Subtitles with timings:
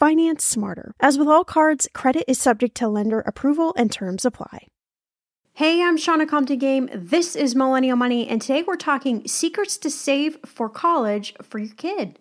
[0.00, 0.94] Finance smarter.
[0.98, 4.66] As with all cards, credit is subject to lender approval and terms apply.
[5.52, 6.88] Hey, I'm Shannah Compton Game.
[6.94, 11.74] This is Millennial Money, and today we're talking secrets to save for college for your
[11.74, 12.18] kid.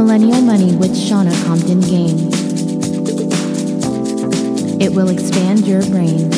[0.00, 2.30] Millennial Money with Shannah Compton Game.
[4.80, 6.32] It will expand your brain.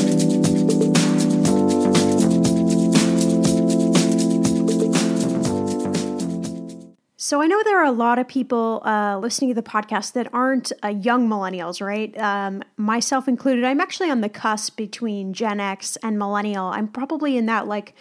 [7.17, 10.35] So I know there are a lot of people uh, listening to the podcast that
[10.35, 12.19] aren't uh, young millennials, right?
[12.19, 13.65] Um, myself included.
[13.65, 16.67] I'm actually on the cusp between Gen X and millennial.
[16.67, 17.95] I'm probably in that like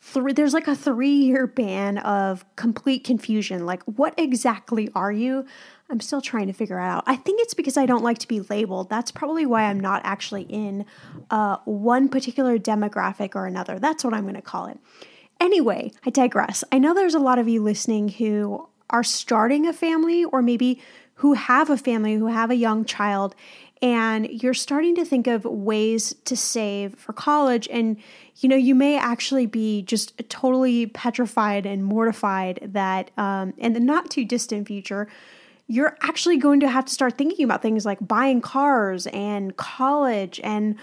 [0.00, 3.66] three there's like a three year ban of complete confusion.
[3.66, 5.44] Like what exactly are you?
[5.88, 7.04] I'm still trying to figure out.
[7.06, 8.90] I think it's because i don't like to be labeled.
[8.90, 10.84] That's probably why i'm not actually in
[11.30, 13.78] uh, one particular demographic or another.
[13.78, 14.78] That's what i'm going to call it.
[15.40, 16.64] Anyway i digress.
[16.72, 20.80] I know there's a lot of you listening who are starting a family or maybe
[21.16, 23.34] who have a family who have a young child
[23.82, 27.68] and you're starting to think of ways to save for college.
[27.70, 27.98] And
[28.38, 33.80] you know you may actually be just totally petrified and mortified that um, in the
[33.80, 35.08] not too distant future
[35.68, 40.40] you're actually going to have to start thinking about things like buying cars and college
[40.44, 40.76] and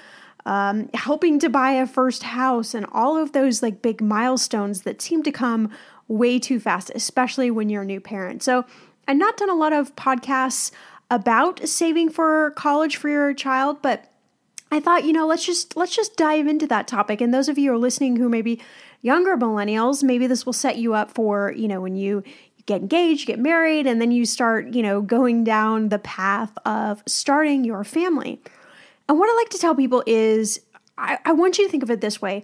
[0.45, 5.01] um, helping to buy a first house and all of those like big milestones that
[5.01, 5.71] seem to come
[6.09, 8.43] way too fast especially when you're a new parent.
[8.43, 8.65] So
[9.07, 10.71] i've not done a lot of podcasts
[11.13, 14.11] about saving for college for your child, but
[14.71, 17.21] I thought, you know, let's just let's just dive into that topic.
[17.21, 18.59] And those of you who are listening who maybe
[19.03, 22.23] younger millennials, maybe this will set you up for, you know, when you
[22.65, 27.03] get engaged, get married, and then you start, you know, going down the path of
[27.05, 28.41] starting your family.
[29.07, 30.61] And what I like to tell people is
[30.97, 32.43] I, I want you to think of it this way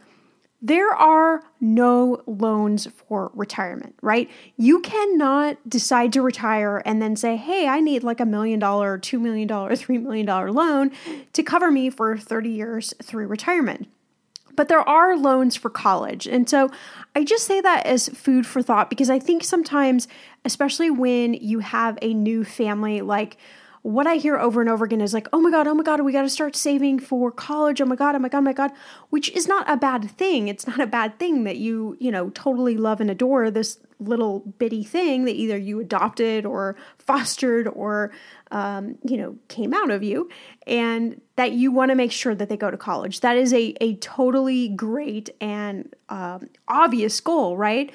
[0.61, 4.29] there are no loans for retirement, right?
[4.57, 8.97] You cannot decide to retire and then say, hey, I need like a million dollar,
[8.97, 10.91] $2 million, $3 million loan
[11.33, 13.87] to cover me for 30 years through retirement.
[14.55, 16.27] But there are loans for college.
[16.27, 16.69] And so
[17.15, 20.09] I just say that as food for thought because I think sometimes,
[20.43, 23.37] especially when you have a new family, like
[23.81, 26.01] what I hear over and over again is like, oh my God, oh my God,
[26.01, 27.79] we got to start saving for college.
[27.79, 28.71] Oh my God, oh my God, oh my God,
[29.09, 30.47] which is not a bad thing.
[30.47, 34.39] It's not a bad thing that you, you know, totally love and adore this little
[34.57, 38.11] bitty thing that either you adopted or fostered or,
[38.51, 40.29] um, you know, came out of you,
[40.67, 43.21] and that you want to make sure that they go to college.
[43.21, 47.93] That is a, a totally great and um, obvious goal, right?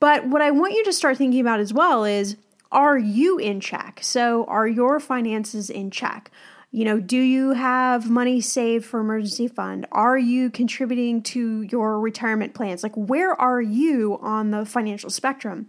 [0.00, 2.36] But what I want you to start thinking about as well is,
[2.72, 4.00] are you in check?
[4.02, 6.30] So, are your finances in check?
[6.74, 9.86] You know, do you have money saved for emergency fund?
[9.92, 12.82] Are you contributing to your retirement plans?
[12.82, 15.68] Like, where are you on the financial spectrum?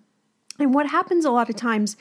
[0.60, 1.98] And what happens a lot of times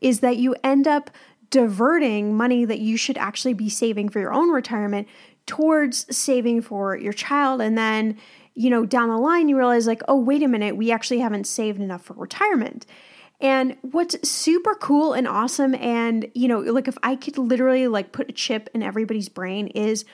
[0.00, 1.10] is that you end up
[1.50, 5.06] diverting money that you should actually be saving for your own retirement
[5.44, 7.60] towards saving for your child.
[7.60, 8.16] And then,
[8.54, 11.46] you know, down the line, you realize, like, oh, wait a minute, we actually haven't
[11.46, 12.86] saved enough for retirement.
[13.40, 18.12] And what's super cool and awesome, and you know, like if I could literally like
[18.12, 20.04] put a chip in everybody's brain, is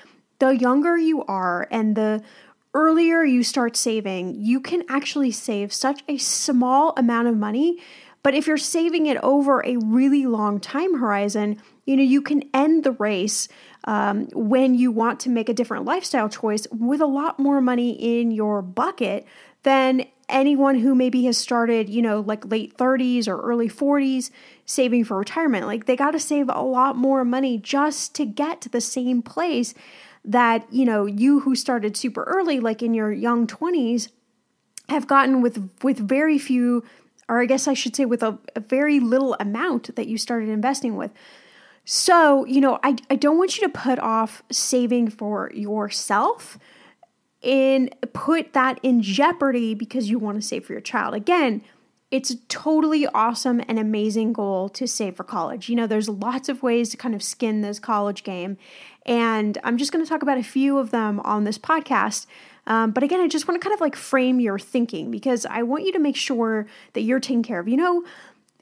[0.41, 2.23] the younger you are and the
[2.75, 7.79] earlier you start saving, you can actually save such a small amount of money.
[8.23, 12.45] But if you're saving it over a really long time horizon, you know, you can
[12.55, 13.49] end the race
[13.85, 18.21] um, when you want to make a different lifestyle choice with a lot more money
[18.21, 19.27] in your bucket
[19.65, 24.31] than anyone who maybe has started, you know, like late 30s or early 40s
[24.67, 25.67] saving for retirement.
[25.67, 29.23] Like they got to save a lot more money just to get to the same
[29.23, 29.75] place
[30.25, 34.09] that, you know, you who started super early like in your young 20s
[34.89, 36.85] have gotten with with very few
[37.29, 40.49] or I guess I should say with a, a very little amount that you started
[40.49, 41.13] investing with.
[41.85, 46.59] So, you know, I, I don't want you to put off saving for yourself
[47.43, 51.15] and put that in jeopardy because you want to save for your child.
[51.15, 51.63] Again,
[52.11, 55.69] it's a totally awesome and amazing goal to save for college.
[55.69, 58.59] You know, there's lots of ways to kind of skin this college game.
[59.07, 62.27] And I'm just going to talk about a few of them on this podcast.
[62.67, 65.63] Um, but again, I just want to kind of like frame your thinking because I
[65.63, 67.67] want you to make sure that you're taken care of.
[67.67, 68.05] You know,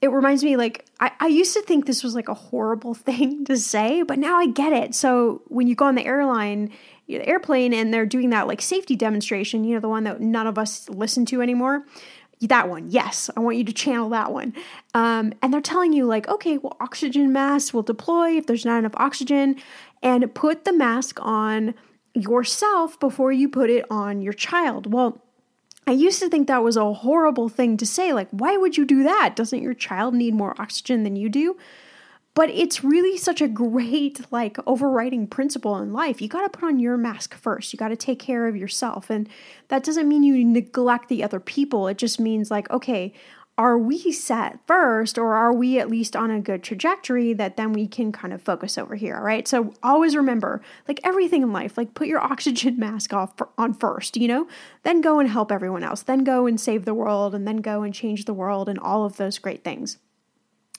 [0.01, 3.45] it reminds me like I, I used to think this was like a horrible thing
[3.47, 4.95] to say, but now I get it.
[4.95, 6.71] So when you go on the airline
[7.19, 10.47] the airplane and they're doing that like safety demonstration, you know, the one that none
[10.47, 11.85] of us listen to anymore.
[12.41, 14.55] That one, yes, I want you to channel that one.
[14.95, 18.79] Um, and they're telling you, like, okay, well, oxygen masks will deploy if there's not
[18.79, 19.57] enough oxygen,
[20.03, 21.75] and put the mask on
[22.15, 24.91] yourself before you put it on your child.
[24.91, 25.21] Well,
[25.87, 28.13] I used to think that was a horrible thing to say.
[28.13, 29.37] Like, why would you do that?
[29.37, 31.59] Doesn't your child need more oxygen than you do?
[32.35, 36.23] But it's really such a great, like, overriding principle in life.
[36.23, 37.73] You got to put on your mask first.
[37.73, 39.11] You got to take care of yourself.
[39.11, 39.29] And
[39.69, 41.89] that doesn't mean you neglect the other people.
[41.89, 43.13] It just means, like, okay,
[43.61, 47.75] are we set first or are we at least on a good trajectory that then
[47.75, 51.77] we can kind of focus over here right so always remember like everything in life
[51.77, 54.49] like put your oxygen mask off for, on first you know
[54.83, 57.83] then go and help everyone else then go and save the world and then go
[57.83, 59.99] and change the world and all of those great things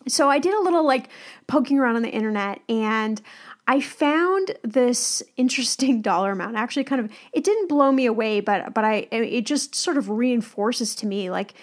[0.07, 1.09] so I did a little like
[1.47, 3.21] poking around on the internet and
[3.67, 6.57] I found this interesting dollar amount.
[6.57, 10.09] Actually kind of it didn't blow me away, but but I it just sort of
[10.09, 11.53] reinforces to me like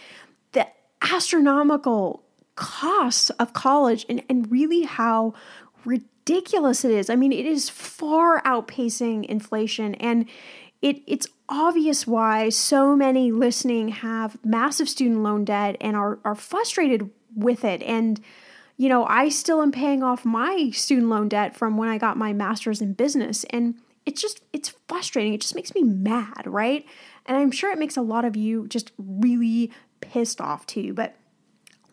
[0.52, 0.66] the
[1.02, 2.22] astronomical
[2.54, 5.34] costs of college and and really how
[5.84, 7.10] ridiculous it is.
[7.10, 10.26] I mean, it is far outpacing inflation and
[10.82, 16.34] it it's obvious why so many listening have massive student loan debt and are are
[16.34, 17.82] frustrated with it.
[17.82, 18.20] And,
[18.76, 22.16] you know, I still am paying off my student loan debt from when I got
[22.16, 23.44] my master's in business.
[23.50, 23.74] And
[24.06, 25.34] it's just, it's frustrating.
[25.34, 26.86] It just makes me mad, right?
[27.26, 29.70] And I'm sure it makes a lot of you just really
[30.00, 30.94] pissed off too.
[30.94, 31.14] But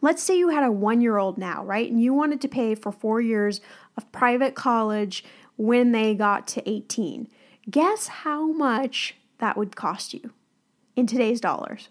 [0.01, 1.89] let's say you had a one year old now, right?
[1.89, 3.59] And you wanted to pay for four years
[3.97, 5.25] of private college
[5.57, 7.27] when they got to 18.
[7.69, 10.31] Guess how much that would cost you
[10.95, 11.89] in today's dollars?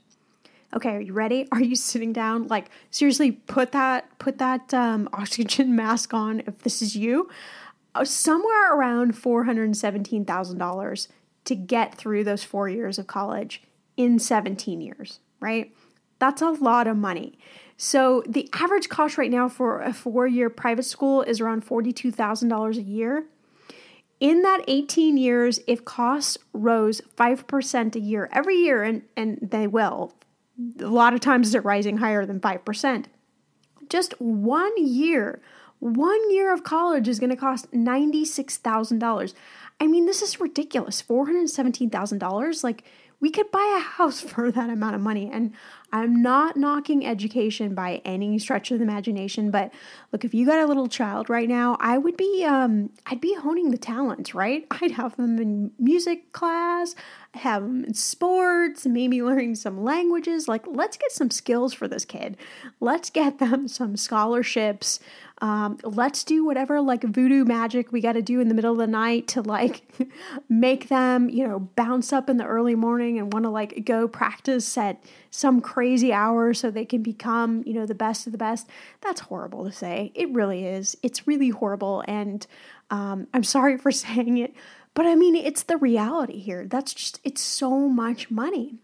[0.73, 1.49] Okay, are you ready?
[1.53, 2.49] Are you sitting down?
[2.49, 7.29] Like seriously, put that put that um, oxygen mask on if this is you.
[7.95, 11.09] Uh, somewhere around four hundred seventeen thousand dollars
[11.45, 13.63] to get through those four years of college
[13.97, 15.75] in seventeen years, right?
[16.19, 17.39] That's a lot of money.
[17.77, 22.49] So the average cost right now for a four-year private school is around forty-two thousand
[22.49, 23.27] dollars a year.
[24.21, 29.67] In that 18 years, if costs rose 5% a year every year, and, and they
[29.67, 30.15] will,
[30.81, 33.07] a lot of times they're rising higher than 5%.
[33.89, 35.41] Just one year,
[35.81, 39.35] one year of college is going to cost $96,000.
[39.81, 41.03] I mean, this is ridiculous.
[41.03, 42.65] $417,000.
[42.65, 42.85] Like,
[43.21, 45.31] we could buy a house for that amount of money.
[45.33, 45.53] And
[45.93, 49.73] I'm not knocking education by any stretch of the imagination, but
[50.11, 53.35] look, if you got a little child right now, I would be um I'd be
[53.35, 54.67] honing the talents, right?
[54.71, 56.97] I'd have them in music class,
[57.35, 60.49] have them in sports, maybe learning some languages.
[60.49, 62.37] Like, let's get some skills for this kid.
[62.81, 64.99] Let's get them some scholarships.
[65.45, 68.79] Um, let's do whatever like voodoo magic we got to do in the middle of
[68.79, 69.83] the night to like
[70.49, 74.09] make them, you know, bounce up in the early morning and want to like go
[74.09, 78.39] practice at some crazy hour so they can become, you know, the best of the
[78.39, 78.67] best.
[79.03, 80.13] That's horrible to say.
[80.15, 80.97] It really is.
[81.03, 82.03] It's really horrible.
[82.09, 82.47] And
[82.89, 84.55] um, I'm sorry for saying it,
[84.95, 86.65] but I mean, it's the reality here.
[86.67, 88.79] That's just, it's so much money.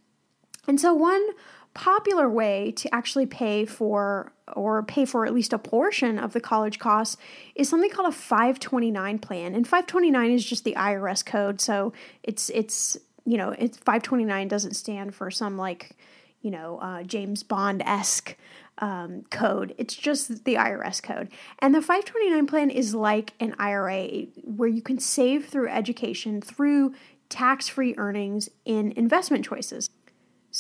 [0.69, 1.27] And so, one
[1.75, 6.41] popular way to actually pay for or pay for at least a portion of the
[6.41, 7.17] college costs
[7.55, 11.93] is something called a 529 plan and 529 is just the IRS code so
[12.25, 15.97] it's it's you know it's 529 doesn't stand for some like
[16.43, 18.37] you know uh, James Bond esque
[18.81, 19.75] um, code.
[19.79, 21.29] It's just the IRS code.
[21.59, 26.95] And the 529 plan is like an IRA where you can save through education through
[27.29, 29.91] tax free earnings in investment choices.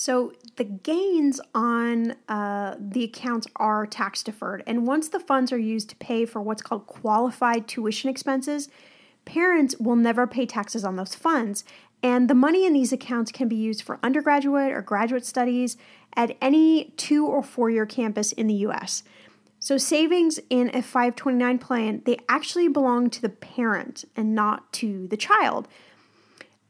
[0.00, 4.62] So the gains on uh, the accounts are tax deferred.
[4.66, 8.70] And once the funds are used to pay for what's called qualified tuition expenses,
[9.26, 11.64] parents will never pay taxes on those funds.
[12.02, 15.76] And the money in these accounts can be used for undergraduate or graduate studies
[16.16, 19.02] at any two or four year campus in the US.
[19.58, 25.08] So savings in a 529 plan, they actually belong to the parent and not to
[25.08, 25.68] the child.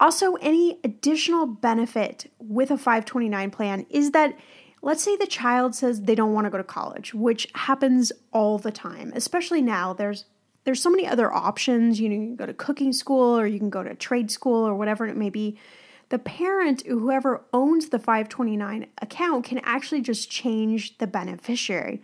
[0.00, 4.34] Also, any additional benefit with a 529 plan is that
[4.82, 8.58] let's say the child says they don't want to go to college, which happens all
[8.58, 9.92] the time, especially now.
[9.92, 10.24] There's
[10.64, 12.00] there's so many other options.
[12.00, 14.66] You know, you can go to cooking school or you can go to trade school
[14.66, 15.58] or whatever it may be.
[16.10, 22.02] The parent, whoever owns the 529 account, can actually just change the beneficiary.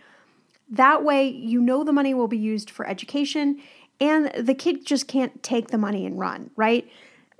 [0.70, 3.60] That way, you know the money will be used for education
[4.00, 6.88] and the kid just can't take the money and run, right?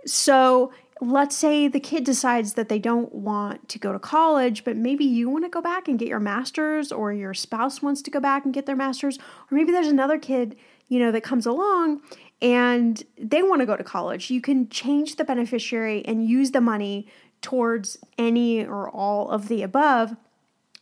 [0.07, 4.77] So let's say the kid decides that they don't want to go to college, but
[4.77, 8.11] maybe you want to go back and get your master's, or your spouse wants to
[8.11, 10.57] go back and get their master's, or maybe there's another kid,
[10.89, 12.01] you know, that comes along
[12.41, 14.31] and they want to go to college.
[14.31, 17.09] You can change the beneficiary and use the money
[17.43, 20.17] towards any or all of the above.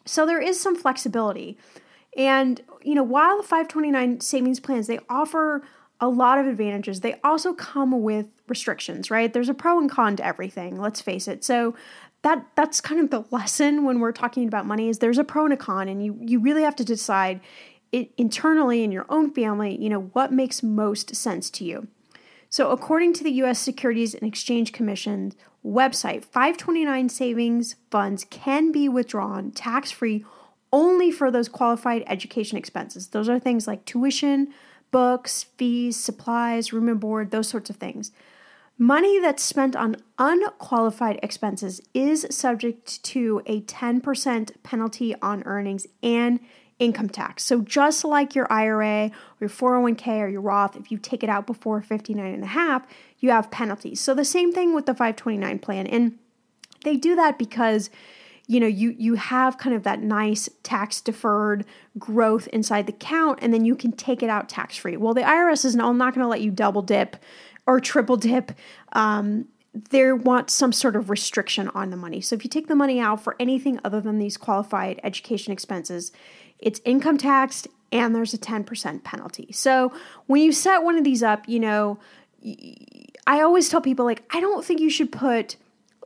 [0.05, 1.59] So there is some flexibility.
[2.17, 5.63] And, you know, while the 529 savings plans, they offer
[6.01, 7.01] a lot of advantages.
[7.01, 9.33] They also come with restrictions, right?
[9.33, 11.45] There's a pro and con to everything, let's face it.
[11.45, 11.75] So
[12.23, 15.45] that that's kind of the lesson when we're talking about money is there's a pro
[15.45, 17.41] and a con and you you really have to decide
[17.93, 21.87] it internally in your own family, you know, what makes most sense to you.
[22.49, 25.33] So according to the US Securities and Exchange Commission
[25.65, 30.25] website, 529 savings funds can be withdrawn tax-free
[30.73, 33.09] only for those qualified education expenses.
[33.09, 34.53] Those are things like tuition,
[34.91, 38.11] books, fees, supplies, room and board, those sorts of things.
[38.77, 46.41] Money that's spent on unqualified expenses is subject to a 10% penalty on earnings and
[46.81, 47.45] income tax.
[47.45, 51.31] So just like your IRA or your 401k or your Roth, if you take it
[51.31, 52.85] out before 59 and a half,
[53.21, 54.01] you have penalties.
[54.01, 55.87] So the same thing with the 529 plan.
[55.87, 56.19] And
[56.83, 57.91] they do that because
[58.47, 61.65] you know you you have kind of that nice tax deferred
[61.99, 65.23] growth inside the count and then you can take it out tax free well the
[65.23, 67.17] irs is not, not going to let you double dip
[67.67, 68.53] or triple dip
[68.93, 69.47] um,
[69.91, 73.01] they want some sort of restriction on the money so if you take the money
[73.01, 76.13] out for anything other than these qualified education expenses
[76.59, 79.93] it's income taxed and there's a 10% penalty so
[80.27, 81.99] when you set one of these up you know
[83.27, 85.57] i always tell people like i don't think you should put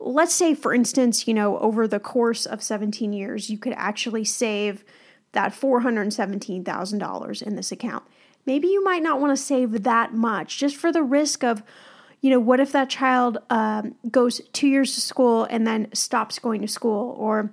[0.00, 4.24] let's say, for instance, you know, over the course of 17 years, you could actually
[4.24, 4.84] save
[5.32, 8.04] that $417,000 in this account.
[8.48, 11.62] Maybe you might not want to save that much just for the risk of,
[12.22, 16.38] you know, what if that child um, goes two years to school and then stops
[16.38, 17.14] going to school?
[17.18, 17.52] Or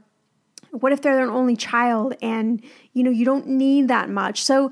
[0.72, 4.42] what if they're an only child and, you know, you don't need that much?
[4.44, 4.72] So,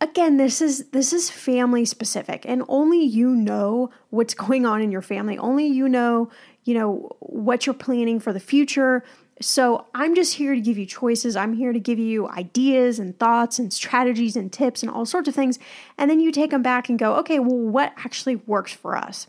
[0.00, 4.92] again this is this is family specific and only you know what's going on in
[4.92, 6.30] your family only you know
[6.68, 9.02] you know, what you're planning for the future.
[9.40, 11.36] So I'm just here to give you choices.
[11.36, 15.28] I'm here to give you ideas and thoughts and strategies and tips and all sorts
[15.28, 15.58] of things.
[15.96, 19.28] And then you take them back and go, okay, well, what actually works for us?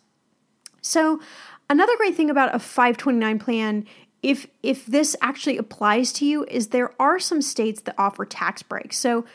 [0.82, 1.22] So
[1.70, 3.86] another great thing about a 529 plan
[4.22, 8.62] if if this actually applies to you is there are some states that offer tax
[8.62, 8.98] breaks.
[8.98, 9.25] So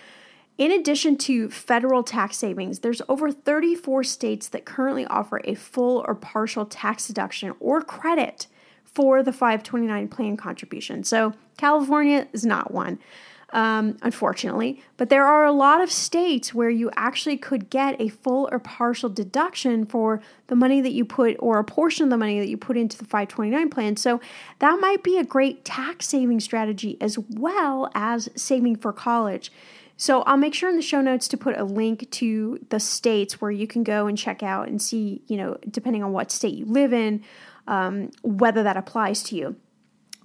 [0.58, 6.04] in addition to federal tax savings, there's over 34 states that currently offer a full
[6.06, 8.46] or partial tax deduction or credit
[8.94, 11.04] for the 529 plan contribution.
[11.04, 12.98] So California is not one
[13.54, 14.82] um, unfortunately.
[14.98, 18.58] But there are a lot of states where you actually could get a full or
[18.58, 22.48] partial deduction for the money that you put, or a portion of the money that
[22.48, 23.96] you put into the 529 plan.
[23.96, 24.20] So
[24.58, 29.52] that might be a great tax saving strategy as well as saving for college.
[29.96, 33.40] So I'll make sure in the show notes to put a link to the states
[33.40, 36.54] where you can go and check out and see, you know, depending on what state
[36.54, 37.22] you live in,
[37.66, 39.56] um, whether that applies to you.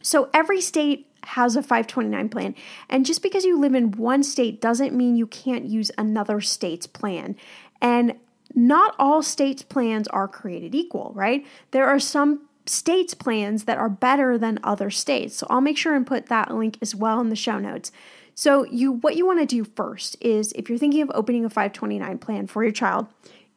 [0.02, 2.56] So every state has a 529 plan.
[2.90, 6.88] And just because you live in one state doesn't mean you can't use another state's
[6.88, 7.36] plan.
[7.82, 8.16] And
[8.56, 11.46] not all states' plans are created equal, right?
[11.72, 15.36] There are some states' plans that are better than other states.
[15.36, 17.92] So I'll make sure and put that link as well in the show notes.
[18.36, 21.50] So you what you want to do first is if you're thinking of opening a
[21.50, 23.08] 529 plan for your child,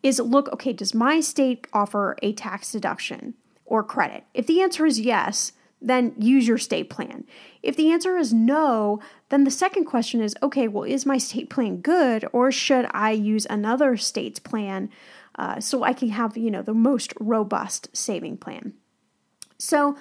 [0.03, 3.35] is look, okay, does my state offer a tax deduction
[3.73, 4.25] or credit?
[4.35, 7.25] If the answer is yes, then use your state plan.
[7.63, 9.01] If the answer is no,
[9.31, 13.13] then the second question is okay, well, is my state plan good or should I
[13.13, 14.91] use another state's plan
[15.37, 18.75] uh, so I can have, you know, the most robust saving plan?
[19.57, 19.97] So,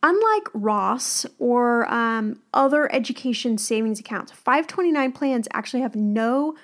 [0.00, 6.54] unlike Roths or um, other education savings accounts, 529 plans actually have no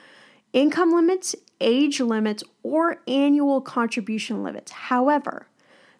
[0.52, 4.70] income limits, age limits, or annual contribution limits.
[4.70, 5.48] However,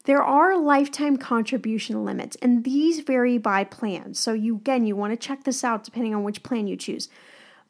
[0.04, 4.14] there are lifetime contribution limits, and these vary by plan.
[4.14, 7.08] So, you again, you want to check this out depending on which plan you choose.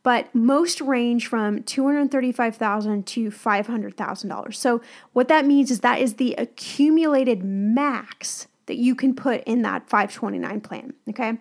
[0.02, 4.54] But most range from 235,000 to $500,000.
[4.54, 9.62] So, what that means is that is the accumulated max that you can put in
[9.62, 10.94] that 529 plan.
[11.08, 11.38] Okay.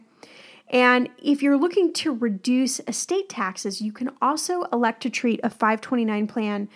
[0.70, 5.50] And if you're looking to reduce estate taxes, you can also elect to treat a
[5.50, 6.70] 529 plan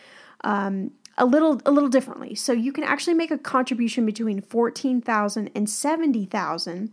[0.43, 2.36] um, a little a little differently.
[2.36, 6.91] So you can actually make a contribution between 14,000 and 70,000.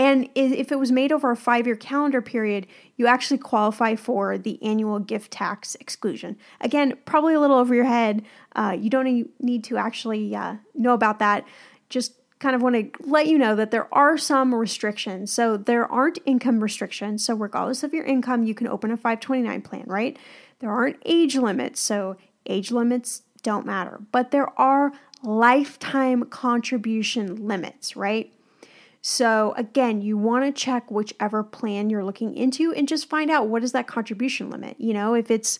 [0.00, 4.62] And if it was made over a 5-year calendar period, you actually qualify for the
[4.62, 6.36] annual gift tax exclusion.
[6.60, 8.24] Again, probably a little over your head.
[8.54, 11.44] Uh, you don't need to actually uh, know about that.
[11.88, 15.32] Just kind of want to let you know that there are some restrictions.
[15.32, 17.24] So there aren't income restrictions.
[17.24, 20.16] So regardless of your income, you can open a 529 plan, right?
[20.60, 21.80] There aren't age limits.
[21.80, 22.16] So
[22.48, 28.32] Age limits don't matter, but there are lifetime contribution limits, right?
[29.00, 33.48] So again, you want to check whichever plan you're looking into and just find out
[33.48, 34.76] what is that contribution limit.
[34.78, 35.58] You know, if it's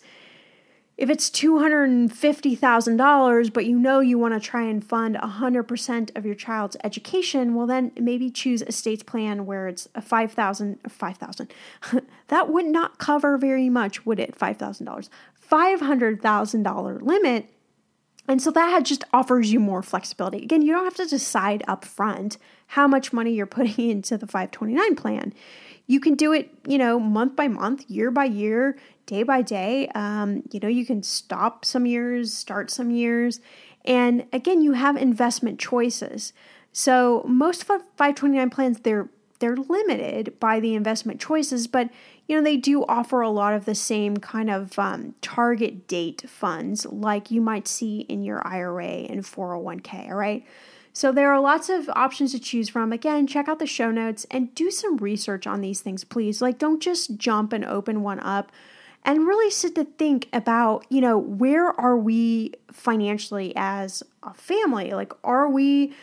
[0.96, 6.34] if it's $250,000 but you know you want to try and fund 100% of your
[6.34, 11.52] child's education, well then maybe choose a state's plan where it's a 5,000 5,000.
[12.28, 14.36] that would not cover very much, would it?
[14.36, 15.08] $5,000.
[15.50, 17.50] $500,000 limit.
[18.26, 20.42] And so that just offers you more flexibility.
[20.42, 22.36] Again, you don't have to decide up front
[22.68, 25.32] how much money you're putting into the 529 plan.
[25.86, 29.88] You can do it, you know, month by month, year by year, day by day.
[29.94, 33.40] Um, you know, you can stop some years, start some years.
[33.86, 36.34] And again, you have investment choices.
[36.72, 39.08] So most 529 plans, they're
[39.40, 41.90] they're limited by the investment choices, but
[42.28, 46.28] you know, they do offer a lot of the same kind of um, target date
[46.28, 50.44] funds like you might see in your IRA and 401k, all right?
[50.92, 52.92] So there are lots of options to choose from.
[52.92, 56.42] Again, check out the show notes and do some research on these things, please.
[56.42, 58.52] Like, don't just jump and open one up
[59.04, 64.90] and really sit to think about, you know, where are we financially as a family?
[64.90, 65.94] Like, are we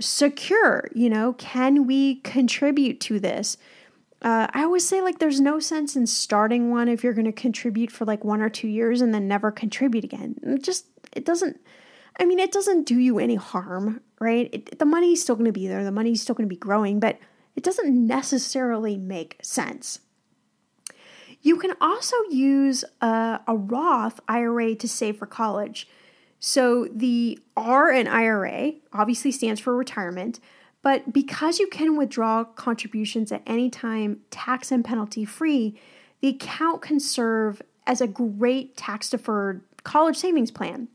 [0.00, 0.88] secure?
[0.94, 3.58] You know, can we contribute to this?
[4.20, 7.32] Uh, I always say like there's no sense in starting one if you're going to
[7.32, 10.36] contribute for like one or two years and then never contribute again.
[10.42, 11.60] It just it doesn't.
[12.18, 14.50] I mean, it doesn't do you any harm, right?
[14.52, 15.84] It, the money's still going to be there.
[15.84, 17.18] The money's still going to be growing, but
[17.54, 20.00] it doesn't necessarily make sense.
[21.40, 25.88] You can also use a, a Roth IRA to save for college.
[26.40, 30.40] So the R in IRA obviously stands for retirement.
[30.82, 35.78] But because you can withdraw contributions at any time, tax and penalty free,
[36.20, 40.88] the account can serve as a great tax deferred college savings plan.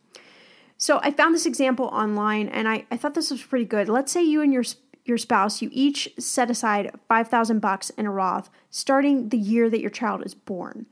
[0.77, 3.89] So I found this example online and I, I thought this was pretty good.
[3.89, 4.63] Let's say you and your
[5.05, 9.81] your spouse, you each set aside 5000 bucks in a Roth starting the year that
[9.81, 10.85] your child is born.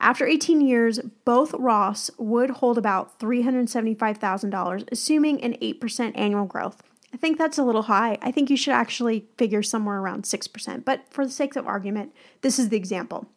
[0.00, 6.84] After 18 years, both Roths would hold about $375,000, assuming an 8% annual growth.
[7.12, 8.18] I think that's a little high.
[8.20, 10.84] I think you should actually figure somewhere around 6%.
[10.84, 13.28] But for the sake of argument, this is the example.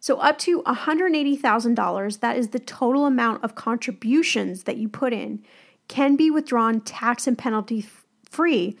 [0.00, 5.44] So, up to $180,000, that is the total amount of contributions that you put in,
[5.88, 7.84] can be withdrawn tax and penalty
[8.30, 8.78] free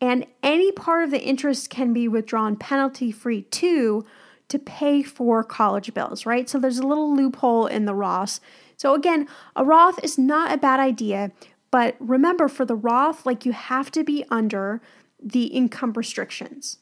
[0.00, 4.04] And any part of the interest can be withdrawn penalty free too
[4.48, 6.48] to pay for college bills, right?
[6.48, 8.40] So there's a little loophole in the Roth.
[8.76, 11.30] So again, a Roth is not a bad idea,
[11.72, 14.80] but remember for the Roth, like you have to be under
[15.20, 16.78] the income restrictions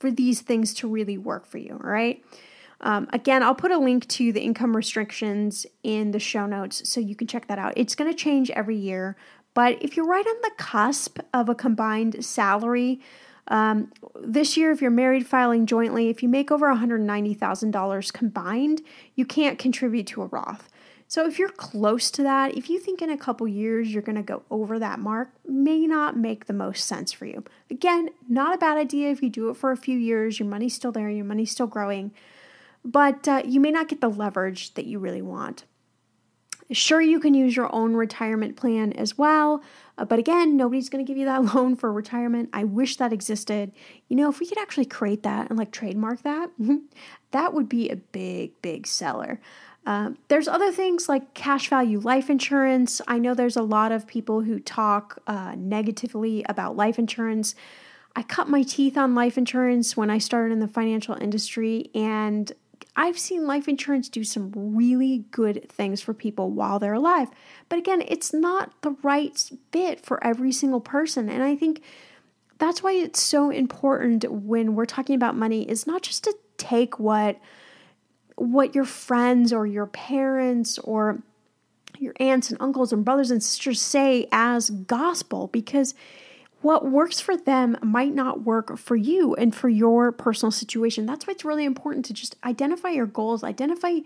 [0.00, 2.24] for these things to really work for you, all right?
[2.80, 6.98] Um, again, I'll put a link to the income restrictions in the show notes so
[6.98, 7.74] you can check that out.
[7.76, 9.16] It's going to change every year,
[9.52, 13.00] but if you're right on the cusp of a combined salary,
[13.48, 18.80] um, this year, if you're married filing jointly, if you make over $190,000 combined,
[19.16, 20.70] you can't contribute to a Roth.
[21.10, 24.14] So if you're close to that, if you think in a couple years you're going
[24.14, 27.42] to go over that mark, may not make the most sense for you.
[27.68, 30.76] Again, not a bad idea if you do it for a few years, your money's
[30.76, 32.12] still there, your money's still growing,
[32.84, 35.64] but uh, you may not get the leverage that you really want.
[36.70, 39.64] Sure, you can use your own retirement plan as well,
[39.98, 42.50] uh, but again, nobody's going to give you that loan for retirement.
[42.52, 43.72] I wish that existed.
[44.08, 46.50] You know, if we could actually create that and like trademark that,
[47.32, 49.40] that would be a big, big seller.
[49.86, 53.00] Uh, there's other things like cash value life insurance.
[53.08, 57.54] I know there's a lot of people who talk uh, negatively about life insurance.
[58.14, 62.52] I cut my teeth on life insurance when I started in the financial industry, and
[62.96, 67.28] I've seen life insurance do some really good things for people while they're alive.
[67.68, 71.28] But again, it's not the right fit for every single person.
[71.28, 71.82] And I think
[72.58, 76.98] that's why it's so important when we're talking about money is not just to take
[76.98, 77.38] what
[78.40, 81.22] what your friends or your parents or
[81.98, 85.94] your aunts and uncles and brothers and sisters say as gospel because
[86.62, 91.04] what works for them might not work for you and for your personal situation.
[91.04, 93.98] That's why it's really important to just identify your goals, identify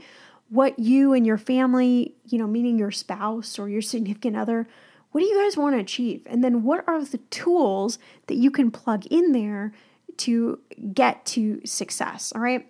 [0.50, 4.66] what you and your family, you know, meaning your spouse or your significant other,
[5.12, 6.26] what do you guys want to achieve?
[6.26, 9.72] And then what are the tools that you can plug in there
[10.18, 10.58] to
[10.92, 12.32] get to success?
[12.34, 12.68] All right.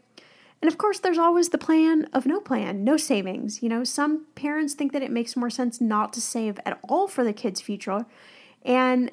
[0.65, 3.63] And of course, there's always the plan of no plan, no savings.
[3.63, 7.07] You know, some parents think that it makes more sense not to save at all
[7.07, 8.07] for the kids' future.
[8.65, 9.11] And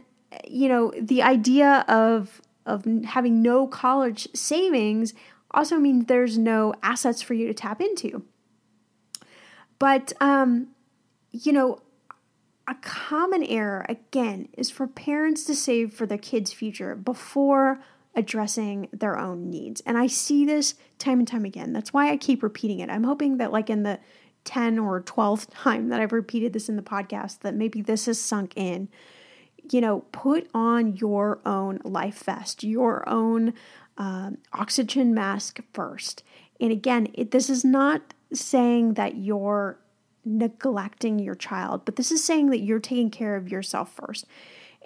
[0.48, 5.14] you know, the idea of of having no college savings
[5.54, 8.24] also means there's no assets for you to tap into.
[9.78, 10.68] But um,
[11.32, 11.82] you know,
[12.66, 17.84] a common error again is for parents to save for their kids' future before
[18.16, 19.82] addressing their own needs.
[19.82, 21.74] And I see this time and time again.
[21.74, 22.90] That's why I keep repeating it.
[22.90, 24.00] I'm hoping that like in the
[24.44, 28.20] 10 or 12th time that I've repeated this in the podcast that maybe this has
[28.20, 28.90] sunk in
[29.70, 33.54] you know, put on your own life vest, your own
[33.98, 36.24] um, oxygen mask first.
[36.60, 39.80] And again, it, this is not saying that you're
[40.26, 44.26] neglecting your child, but this is saying that you're taking care of yourself first.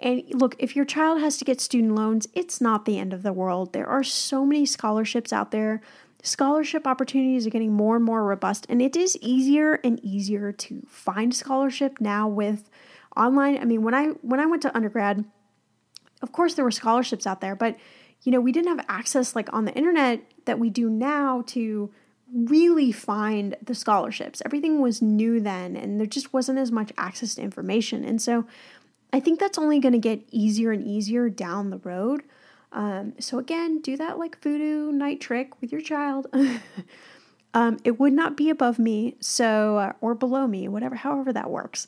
[0.00, 3.22] And look, if your child has to get student loans, it's not the end of
[3.22, 3.72] the world.
[3.72, 5.80] There are so many scholarships out there.
[6.22, 10.82] Scholarship opportunities are getting more and more robust, and it is easier and easier to
[10.88, 12.68] find scholarship now with
[13.16, 15.24] online i mean when i when i went to undergrad
[16.22, 17.76] of course there were scholarships out there but
[18.22, 21.90] you know we didn't have access like on the internet that we do now to
[22.32, 27.34] really find the scholarships everything was new then and there just wasn't as much access
[27.36, 28.44] to information and so
[29.12, 32.22] i think that's only going to get easier and easier down the road
[32.72, 36.26] um, so again do that like voodoo night trick with your child
[37.54, 41.50] um, it would not be above me so uh, or below me whatever however that
[41.50, 41.86] works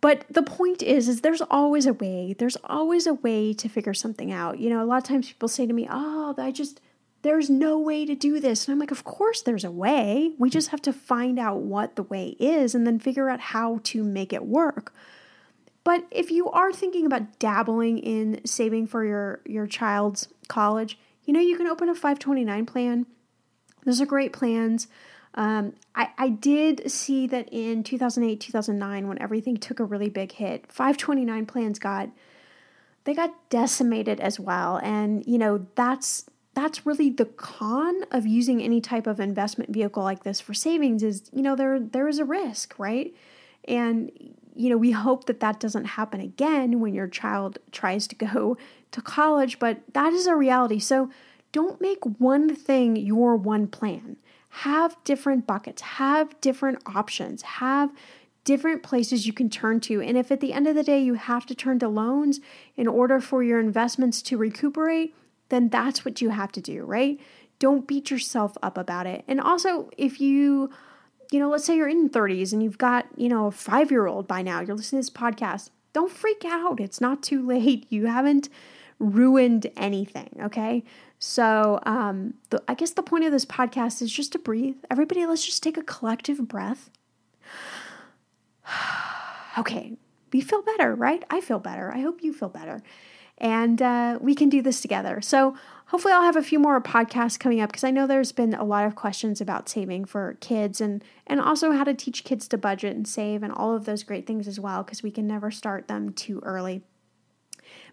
[0.00, 2.34] but the point is, is there's always a way.
[2.38, 4.58] There's always a way to figure something out.
[4.58, 6.80] You know, a lot of times people say to me, "Oh, I just
[7.22, 10.32] there's no way to do this." And I'm like, "Of course there's a way.
[10.38, 13.80] We just have to find out what the way is and then figure out how
[13.84, 14.92] to make it work."
[15.86, 21.32] But if you are thinking about dabbling in saving for your your child's college, you
[21.32, 23.06] know, you can open a 529 plan.
[23.84, 24.88] Those are great plans.
[25.34, 30.32] Um, I, I did see that in 2008, 2009, when everything took a really big
[30.32, 32.08] hit, 529 plans got
[33.04, 34.78] they got decimated as well.
[34.78, 40.02] And you know, that's that's really the con of using any type of investment vehicle
[40.02, 43.14] like this for savings is, you know, there there is a risk, right?
[43.68, 44.10] And
[44.56, 48.56] you know, we hope that that doesn't happen again when your child tries to go
[48.92, 50.78] to college, but that is a reality.
[50.78, 51.10] So
[51.52, 54.16] don't make one thing your one plan
[54.60, 57.92] have different buckets, have different options, have
[58.44, 60.00] different places you can turn to.
[60.00, 62.40] And if at the end of the day you have to turn to loans
[62.76, 65.14] in order for your investments to recuperate,
[65.48, 67.20] then that's what you have to do, right?
[67.58, 69.24] Don't beat yourself up about it.
[69.28, 70.70] And also, if you,
[71.30, 74.06] you know, let's say you're in 30s and you've got, you know, a five year
[74.06, 76.80] old by now, you're listening to this podcast, don't freak out.
[76.80, 77.86] It's not too late.
[77.90, 78.48] You haven't
[78.98, 80.84] ruined anything, okay?
[81.18, 84.76] So, um, the, I guess the point of this podcast is just to breathe.
[84.90, 86.90] Everybody, let's just take a collective breath.
[89.58, 89.96] okay,
[90.32, 91.24] we feel better, right?
[91.30, 91.92] I feel better.
[91.92, 92.82] I hope you feel better.
[93.38, 95.20] And uh, we can do this together.
[95.20, 98.54] So, hopefully, I'll have a few more podcasts coming up because I know there's been
[98.54, 102.48] a lot of questions about saving for kids and, and also how to teach kids
[102.48, 105.26] to budget and save and all of those great things as well because we can
[105.26, 106.82] never start them too early.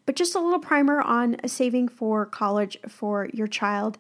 [0.06, 3.98] But just a little primer on saving for college for your child.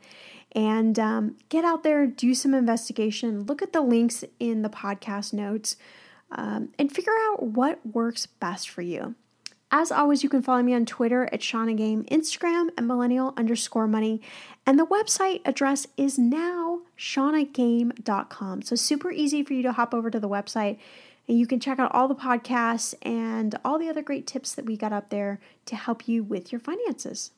[0.55, 5.33] And um, get out there, do some investigation, look at the links in the podcast
[5.33, 5.77] notes,
[6.31, 9.15] um, and figure out what works best for you.
[9.75, 13.87] As always, you can follow me on Twitter at Shannah Game, Instagram at millennial underscore
[13.87, 14.21] money,
[14.67, 18.61] and the website address is now shannahgame.com.
[18.61, 20.77] So super easy for you to hop over to the website
[21.27, 24.65] and you can check out all the podcasts and all the other great tips that
[24.65, 27.31] we got up there to help you with your finances.